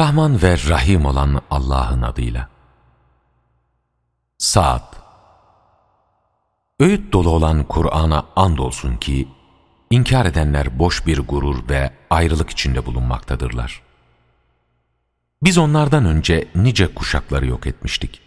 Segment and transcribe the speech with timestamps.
[0.00, 2.48] Rahman ve Rahim olan Allah'ın adıyla.
[4.38, 4.96] Saat
[6.80, 9.28] Öğüt dolu olan Kur'an'a andolsun ki,
[9.90, 13.82] inkar edenler boş bir gurur ve ayrılık içinde bulunmaktadırlar.
[15.42, 18.20] Biz onlardan önce nice kuşakları yok etmiştik.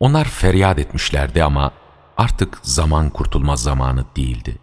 [0.00, 1.72] Onlar feryat etmişlerdi ama
[2.16, 4.58] artık zaman kurtulma zamanı değildi.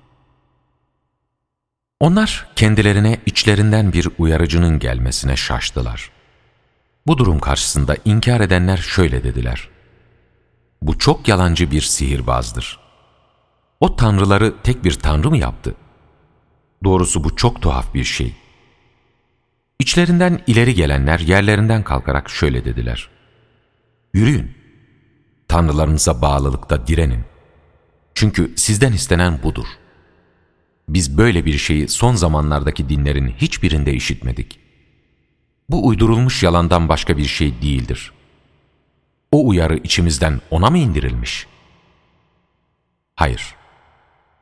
[1.99, 6.11] Onlar kendilerine içlerinden bir uyarıcının gelmesine şaştılar.
[7.07, 9.69] Bu durum karşısında inkar edenler şöyle dediler.
[10.81, 12.79] Bu çok yalancı bir sihirbazdır.
[13.79, 15.75] O tanrıları tek bir tanrı mı yaptı?
[16.83, 18.35] Doğrusu bu çok tuhaf bir şey.
[19.79, 23.09] İçlerinden ileri gelenler yerlerinden kalkarak şöyle dediler.
[24.13, 24.55] Yürüyün,
[25.47, 27.23] tanrılarınıza bağlılıkta direnin.
[28.15, 29.67] Çünkü sizden istenen budur.
[30.89, 34.59] Biz böyle bir şeyi son zamanlardaki dinlerin hiçbirinde işitmedik.
[35.69, 38.11] Bu uydurulmuş yalandan başka bir şey değildir.
[39.31, 41.47] O uyarı içimizden ona mı indirilmiş?
[43.15, 43.55] Hayır.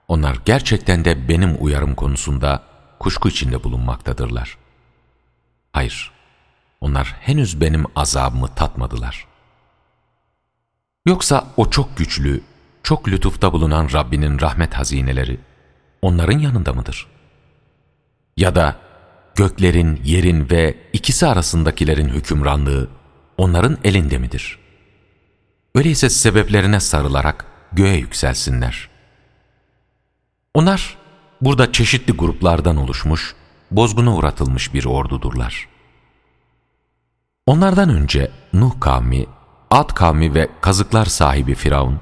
[0.08, 2.64] Onlar gerçekten de benim uyarım konusunda
[3.00, 4.58] kuşku içinde bulunmaktadırlar.
[5.74, 6.12] Hayır.
[6.82, 9.28] Onlar henüz benim azabımı tatmadılar.
[11.06, 12.42] Yoksa o çok güçlü,
[12.84, 15.40] çok lütufta bulunan Rabbinin rahmet hazineleri
[16.02, 17.08] onların yanında mıdır?
[18.38, 18.76] Ya da
[19.36, 22.90] göklerin, yerin ve ikisi arasındakilerin hükümranlığı
[23.38, 24.60] onların elinde midir?
[25.76, 28.90] Öyleyse sebeplerine sarılarak göğe yükselsinler.
[30.54, 30.98] Onlar
[31.42, 33.36] burada çeşitli gruplardan oluşmuş,
[33.72, 35.68] bozguna uğratılmış bir ordudurlar.
[37.46, 39.26] Onlardan önce Nuh kavmi,
[39.72, 42.00] Ad kavmi ve kazıklar sahibi Firavun,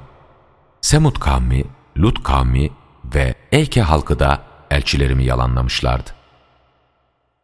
[0.80, 1.64] Semud kavmi,
[1.98, 2.70] Lut kavmi
[3.14, 6.10] ve Eyke halkı da elçilerimi yalanlamışlardı.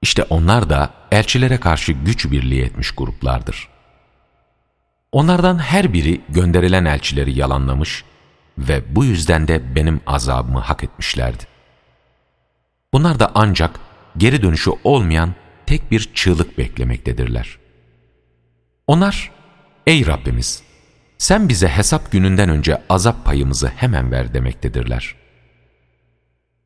[0.02, 3.68] İşte onlar da elçilere karşı güç birliği etmiş gruplardır.
[5.12, 8.04] Onlardan her biri gönderilen elçileri yalanlamış
[8.58, 11.44] ve bu yüzden de benim azabımı hak etmişlerdi.
[12.92, 13.80] Bunlar da ancak
[14.16, 15.34] geri dönüşü olmayan
[15.66, 17.58] tek bir çığlık beklemektedirler.
[18.86, 19.30] Onlar,
[19.86, 20.62] ey Rabbimiz,
[21.18, 25.21] sen bize hesap gününden önce azap payımızı hemen ver demektedirler.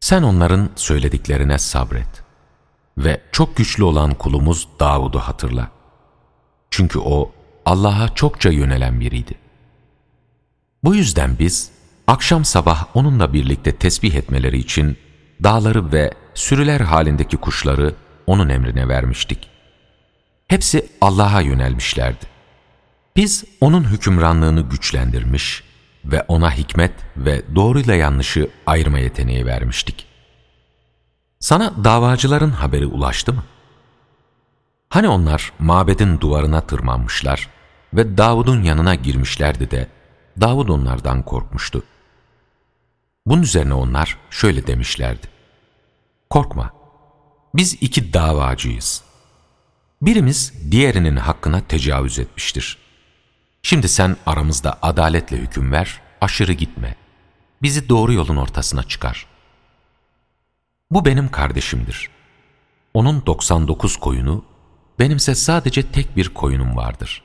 [0.06, 2.22] Sen onların söylediklerine sabret
[2.98, 5.70] ve çok güçlü olan kulumuz Davud'u hatırla.
[6.70, 7.32] Çünkü o
[7.64, 9.34] Allah'a çokça yönelen biriydi.
[10.84, 11.70] Bu yüzden biz
[12.06, 14.96] akşam sabah onunla birlikte tesbih etmeleri için
[15.42, 17.94] dağları ve sürüler halindeki kuşları
[18.26, 19.48] onun emrine vermiştik.
[20.48, 22.26] Hepsi Allah'a yönelmişlerdi.
[23.16, 25.65] Biz onun hükümranlığını güçlendirmiş
[26.06, 30.06] ve ona hikmet ve doğruyla yanlışı ayırma yeteneği vermiştik.
[31.40, 33.44] Sana davacıların haberi ulaştı mı?
[34.88, 37.48] Hani onlar mabedin duvarına tırmanmışlar
[37.94, 39.88] ve Davud'un yanına girmişlerdi de
[40.40, 41.82] Davud onlardan korkmuştu.
[43.26, 45.26] Bunun üzerine onlar şöyle demişlerdi.
[46.30, 46.72] Korkma,
[47.54, 49.02] biz iki davacıyız.
[50.02, 52.85] Birimiz diğerinin hakkına tecavüz etmiştir.
[53.66, 56.96] Şimdi sen aramızda adaletle hüküm ver, aşırı gitme.
[57.62, 59.26] Bizi doğru yolun ortasına çıkar.
[60.90, 62.10] Bu benim kardeşimdir.
[62.94, 64.44] Onun 99 koyunu,
[64.98, 67.22] benimse sadece tek bir koyunum vardır.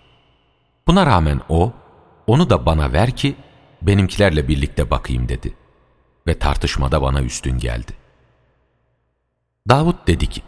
[0.87, 1.73] Buna rağmen o,
[2.27, 3.35] onu da bana ver ki
[3.81, 5.57] benimkilerle birlikte bakayım dedi.
[6.27, 7.93] Ve tartışmada bana üstün geldi.
[9.69, 10.41] Davut dedi ki,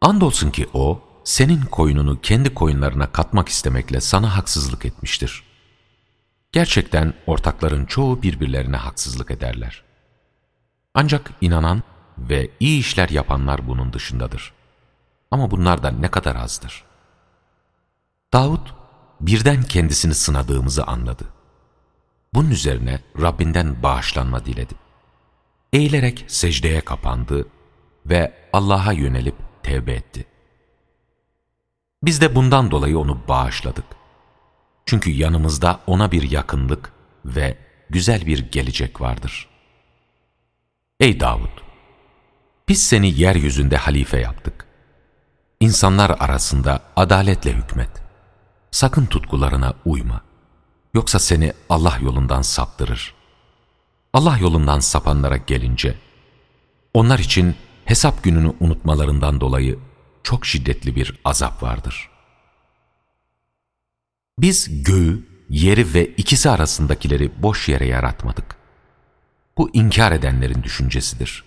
[0.00, 5.42] Andolsun ki o, senin koyununu kendi koyunlarına katmak istemekle sana haksızlık etmiştir.
[6.52, 9.84] Gerçekten ortakların çoğu birbirlerine haksızlık ederler.
[10.94, 11.82] Ancak inanan
[12.18, 14.52] ve iyi işler yapanlar bunun dışındadır.
[15.30, 16.84] Ama bunlar da ne kadar azdır.
[18.32, 18.74] Davut
[19.20, 21.24] birden kendisini sınadığımızı anladı.
[22.34, 24.74] Bunun üzerine Rabbinden bağışlanma diledi.
[25.72, 27.48] Eğilerek secdeye kapandı
[28.06, 30.26] ve Allah'a yönelip tevbe etti.
[32.02, 33.84] Biz de bundan dolayı onu bağışladık.
[34.86, 36.92] Çünkü yanımızda ona bir yakınlık
[37.24, 37.58] ve
[37.90, 39.48] güzel bir gelecek vardır.
[41.00, 41.58] Ey Davud!
[42.68, 44.66] Biz seni yeryüzünde halife yaptık.
[45.60, 47.90] İnsanlar arasında adaletle hükmet.
[48.70, 50.20] Sakın tutkularına uyma.
[50.94, 53.14] Yoksa seni Allah yolundan saptırır.
[54.12, 55.94] Allah yolundan sapanlara gelince,
[56.94, 59.78] onlar için hesap gününü unutmalarından dolayı
[60.28, 62.08] çok şiddetli bir azap vardır.
[64.38, 68.56] Biz göğü, yeri ve ikisi arasındakileri boş yere yaratmadık.
[69.58, 71.44] Bu inkar edenlerin düşüncesidir.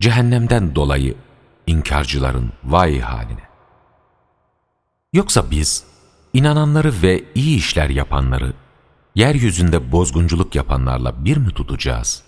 [0.00, 1.14] Cehennemden dolayı
[1.66, 3.48] inkarcıların vay haline.
[5.12, 5.84] Yoksa biz
[6.32, 8.52] inananları ve iyi işler yapanları
[9.14, 12.22] yeryüzünde bozgunculuk yapanlarla bir mi tutacağız?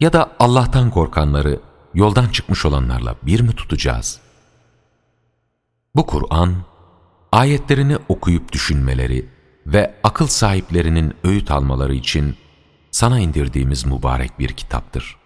[0.00, 1.60] Ya da Allah'tan korkanları
[1.94, 4.27] yoldan çıkmış olanlarla bir mi tutacağız?
[5.98, 6.54] Bu Kur'an,
[7.32, 9.28] ayetlerini okuyup düşünmeleri
[9.66, 12.36] ve akıl sahiplerinin öğüt almaları için
[12.90, 15.16] sana indirdiğimiz mübarek bir kitaptır.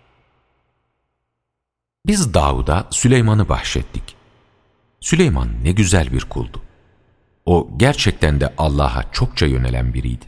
[2.06, 4.16] Biz Davud'a Süleyman'ı bahşettik.
[5.00, 6.62] Süleyman ne güzel bir kuldu.
[7.46, 10.24] O gerçekten de Allah'a çokça yönelen biriydi.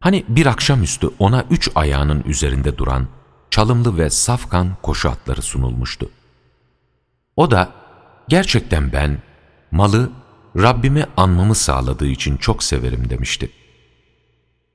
[0.00, 3.08] Hani bir akşamüstü ona üç ayağının üzerinde duran
[3.50, 6.10] çalımlı ve safkan koşu atları sunulmuştu.
[7.36, 7.83] O da
[8.28, 9.18] gerçekten ben
[9.70, 10.10] malı
[10.56, 13.50] Rabbimi anmamı sağladığı için çok severim demişti.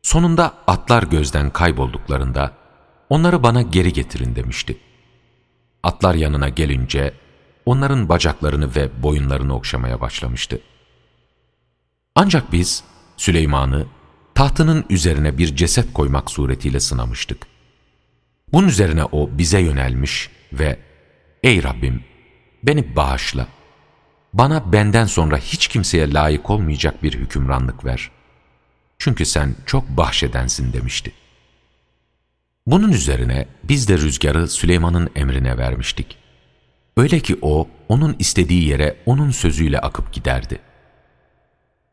[0.02, 2.52] Sonunda atlar gözden kaybolduklarında
[3.10, 4.78] onları bana geri getirin demişti.
[5.84, 7.14] Atlar yanına gelince
[7.66, 10.62] onların bacaklarını ve boyunlarını okşamaya başlamıştı.
[12.16, 12.84] Ancak biz
[13.18, 13.86] Süleyman'ı
[14.36, 17.48] tahtının üzerine bir ceset koymak suretiyle sınamıştık.
[18.54, 20.80] Bunun üzerine o bize yönelmiş ve
[21.44, 22.04] ''Ey Rabbim
[22.64, 23.48] beni bağışla,
[24.34, 28.12] bana benden sonra hiç kimseye layık olmayacak bir hükümranlık ver.
[28.98, 31.12] Çünkü sen çok bahşedensin.'' demişti.
[32.68, 36.18] Bunun üzerine biz de rüzgarı Süleyman'ın emrine vermiştik.
[36.98, 40.60] Öyle ki o, onun istediği yere onun sözüyle akıp giderdi.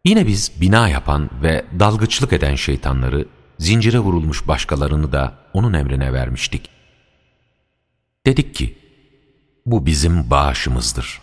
[0.04, 3.28] Yine biz bina yapan ve dalgıçlık eden şeytanları,
[3.58, 6.70] zincire vurulmuş başkalarını da onun emrine vermiştik.
[8.26, 8.78] Dedik ki,
[9.66, 11.20] bu bizim bağışımızdır.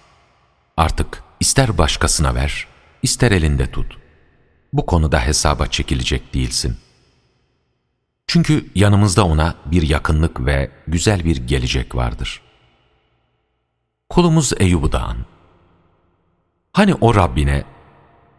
[0.77, 2.67] Artık ister başkasına ver,
[3.03, 3.97] ister elinde tut.
[4.73, 6.77] Bu konuda hesaba çekilecek değilsin.
[8.27, 12.41] Çünkü yanımızda ona bir yakınlık ve güzel bir gelecek vardır.
[14.09, 15.17] Kulumuz Eyyub'u da an.
[16.73, 17.63] Hani o Rabbine,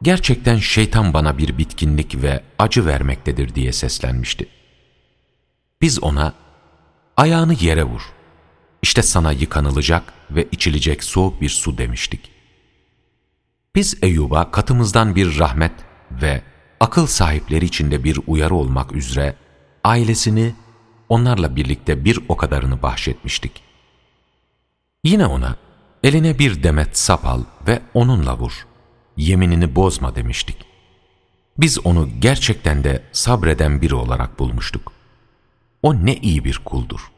[0.02, 4.48] gerçekten şeytan bana bir bitkinlik ve acı vermektedir diye seslenmişti.
[5.80, 6.34] Biz ona,
[7.16, 8.12] ayağını yere vur,
[8.84, 12.30] işte sana yıkanılacak ve içilecek soğuk bir su demiştik.
[13.74, 15.72] Biz Eyyub'a katımızdan bir rahmet
[16.10, 16.42] ve
[16.80, 19.36] akıl sahipleri içinde bir uyarı olmak üzere
[19.84, 20.54] ailesini
[21.08, 23.62] onlarla birlikte bir o kadarını bahşetmiştik.
[25.04, 25.56] Yine ona
[26.02, 28.66] eline bir demet sap al ve onunla vur.
[29.16, 30.56] Yeminini bozma demiştik.
[31.58, 34.92] Biz onu gerçekten de sabreden biri olarak bulmuştuk.
[35.82, 37.13] O ne iyi bir kuldur.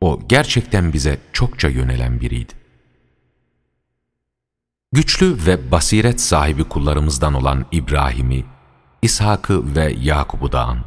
[0.00, 2.52] O gerçekten bize çokça yönelen biriydi.
[4.92, 8.44] Güçlü ve basiret sahibi kullarımızdan olan İbrahim'i,
[9.02, 10.84] İshak'ı ve Yakub'u da an.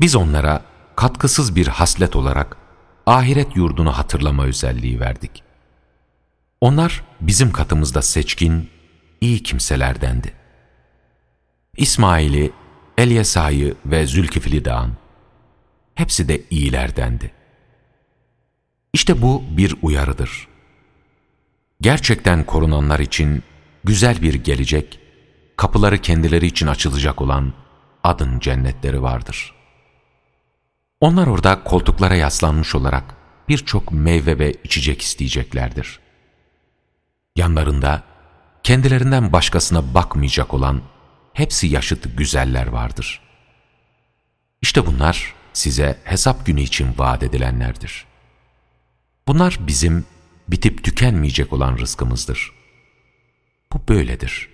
[0.00, 0.62] Biz onlara
[0.96, 2.56] katkısız bir haslet olarak
[3.06, 5.42] ahiret yurdunu hatırlama özelliği verdik.
[6.60, 8.70] Onlar bizim katımızda seçkin,
[9.20, 10.32] iyi kimselerdendi.
[11.76, 12.52] İsmail'i,
[12.98, 14.92] Elyesa'yı ve Zülkifli Dağ'ın,
[15.94, 17.37] hepsi de iyilerdendi.
[18.92, 20.48] İşte bu bir uyarıdır.
[21.80, 23.42] Gerçekten korunanlar için
[23.84, 25.00] güzel bir gelecek,
[25.56, 27.52] kapıları kendileri için açılacak olan
[28.04, 29.58] adın cennetleri vardır.''
[31.00, 33.04] Onlar orada koltuklara yaslanmış olarak
[33.48, 36.00] birçok meyve ve içecek isteyeceklerdir.
[37.36, 38.02] Yanlarında
[38.62, 40.82] kendilerinden başkasına bakmayacak olan
[41.32, 43.20] hepsi yaşıt güzeller vardır.
[44.62, 48.06] İşte bunlar size hesap günü için vaat edilenlerdir.
[49.28, 50.04] Bunlar bizim
[50.48, 52.52] bitip tükenmeyecek olan rızkımızdır.
[53.72, 54.48] Bu böyledir.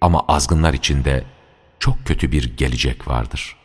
[0.00, 1.24] Ama azgınlar içinde
[1.78, 3.64] çok kötü bir gelecek vardır.''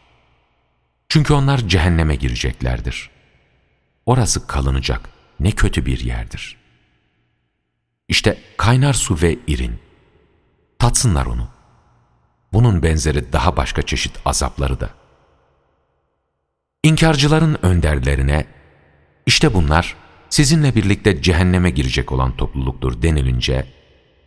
[1.10, 3.10] Çünkü onlar cehenneme gireceklerdir.
[4.05, 6.58] Orası kalınacak ne kötü bir yerdir.
[8.08, 9.79] İşte kaynar su ve irin.
[10.79, 11.50] Tatsınlar onu.
[12.53, 14.89] Bunun benzeri daha başka çeşit azapları da.
[16.84, 18.46] İnkarcıların önderlerine,
[19.25, 19.96] işte bunlar
[20.29, 23.65] sizinle birlikte cehenneme girecek olan topluluktur denilince,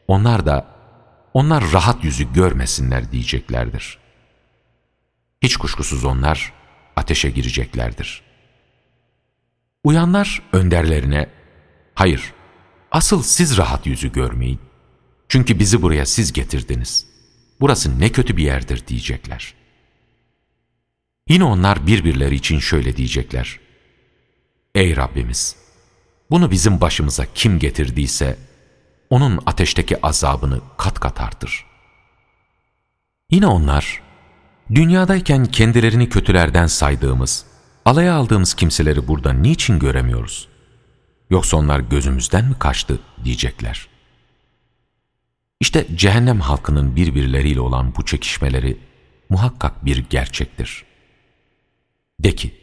[0.08, 0.66] onlar da,
[1.34, 3.98] onlar rahat yüzü görmesinler diyeceklerdir.
[5.42, 6.52] Hiç kuşkusuz onlar,
[6.96, 8.22] ateşe gireceklerdir.
[9.84, 11.28] Uyanlar önderlerine,
[11.94, 12.32] hayır,
[12.90, 14.60] asıl siz rahat yüzü görmeyin.
[15.28, 17.06] Çünkü bizi buraya siz getirdiniz.
[17.60, 19.54] Burası ne kötü bir yerdir diyecekler.
[21.28, 23.60] Yine onlar birbirleri için şöyle diyecekler.
[24.74, 25.61] Ey Rabbimiz!
[26.32, 28.38] Bunu bizim başımıza kim getirdiyse,
[29.10, 31.66] onun ateşteki azabını kat kat artır.
[33.30, 34.02] Yine onlar,
[34.74, 37.44] Dünyadayken kendilerini kötülerden saydığımız,
[37.84, 40.48] alaya aldığımız kimseleri burada niçin göremiyoruz?
[41.30, 43.88] Yoksa onlar gözümüzden mi kaçtı diyecekler.
[45.60, 48.78] İşte cehennem halkının birbirleriyle olan bu çekişmeleri
[49.28, 50.84] muhakkak bir gerçektir.
[52.20, 52.54] De ki,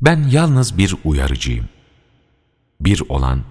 [0.00, 1.68] ben yalnız bir uyarıcıyım.
[2.80, 3.44] Bir olan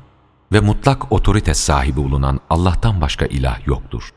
[0.52, 4.14] ve mutlak otorite sahibi bulunan Allah'tan başka ilah yoktur.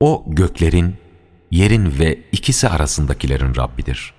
[0.00, 0.96] O göklerin,
[1.50, 4.14] yerin ve ikisi arasındakilerin Rabbidir.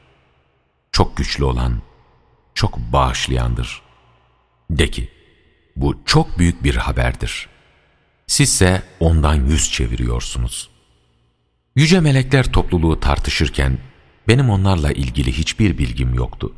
[0.92, 1.82] Çok güçlü olan,
[2.54, 3.82] çok bağışlayandır.
[4.70, 5.10] De ki,
[5.76, 7.50] bu çok büyük bir haberdir.
[8.28, 10.70] Sizse ondan yüz çeviriyorsunuz.
[11.76, 13.78] Yüce melekler topluluğu tartışırken,
[14.28, 16.54] benim onlarla ilgili hiçbir bilgim yoktu.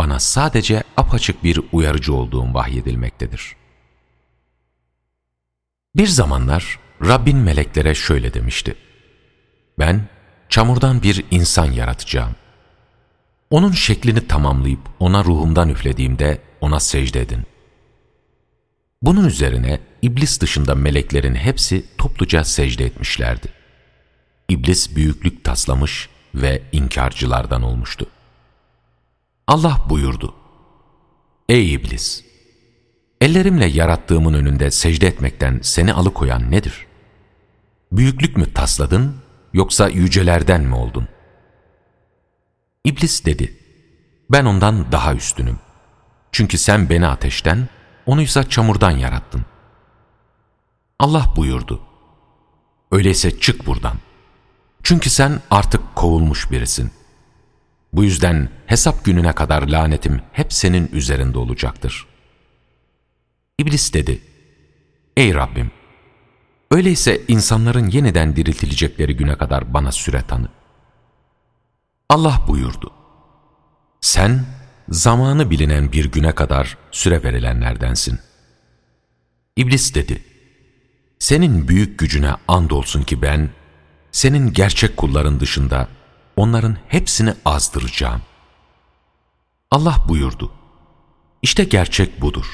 [0.00, 3.56] Bana sadece apaçık bir uyarıcı olduğum vahyedilmektedir.
[5.96, 8.74] Bir zamanlar Rabbin meleklere şöyle demişti.
[9.78, 10.08] Ben
[10.48, 12.34] çamurdan bir insan yaratacağım.
[13.50, 17.42] Onun şeklini tamamlayıp ona ruhumdan üflediğimde ona secde edin.
[19.02, 23.48] Bunun üzerine iblis dışında meleklerin hepsi topluca secde etmişlerdi.
[24.48, 28.06] İblis büyüklük taslamış ve inkarcılardan olmuştu.
[29.50, 30.34] Allah buyurdu.
[31.48, 32.24] Ey iblis!
[33.20, 36.86] Ellerimle yarattığımın önünde secde etmekten seni alıkoyan nedir?
[37.92, 39.16] Büyüklük mü tasladın
[39.52, 41.08] yoksa yücelerden mi oldun?
[42.84, 43.58] İblis dedi,
[44.30, 45.58] ben ondan daha üstünüm.
[46.32, 47.68] Çünkü sen beni ateşten,
[48.06, 49.44] onuysa çamurdan yarattın.
[50.98, 51.82] Allah buyurdu,
[52.92, 53.96] öyleyse çık buradan.
[54.82, 56.99] Çünkü sen artık kovulmuş birisin.
[57.92, 62.06] Bu yüzden hesap gününe kadar lanetim hep senin üzerinde olacaktır.
[63.58, 64.20] İblis dedi,
[65.16, 65.70] Ey Rabbim!
[66.70, 70.48] Öyleyse insanların yeniden diriltilecekleri güne kadar bana süre tanı.
[72.08, 72.92] Allah buyurdu,
[74.00, 74.44] Sen
[74.88, 78.18] zamanı bilinen bir güne kadar süre verilenlerdensin.
[79.56, 80.24] İblis dedi,
[81.18, 83.50] Senin büyük gücüne andolsun ki ben,
[84.12, 85.88] senin gerçek kulların dışında
[86.40, 88.22] onların hepsini azdıracağım.
[89.70, 90.52] Allah buyurdu,
[91.42, 92.46] İşte gerçek budur.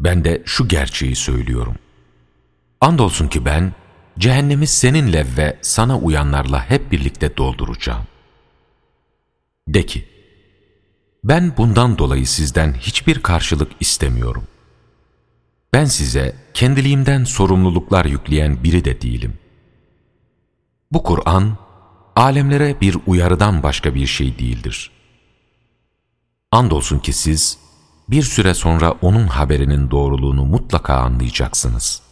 [0.00, 1.74] Ben de şu gerçeği söylüyorum.
[2.80, 3.74] Andolsun ki ben,
[4.18, 8.06] cehennemi seninle ve sana uyanlarla hep birlikte dolduracağım.
[9.68, 10.08] De ki,
[11.24, 14.44] ben bundan dolayı sizden hiçbir karşılık istemiyorum.
[15.72, 19.38] Ben size kendiliğimden sorumluluklar yükleyen biri de değilim.
[20.92, 21.63] Bu Kur'an,
[22.16, 24.90] alemlere bir uyarıdan başka bir şey değildir.
[26.52, 27.58] Andolsun ki siz,
[28.08, 32.03] bir süre sonra onun haberinin doğruluğunu mutlaka anlayacaksınız.